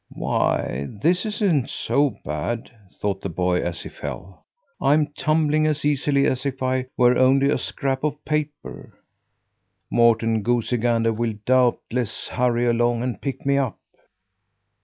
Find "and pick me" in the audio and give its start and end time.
13.03-13.59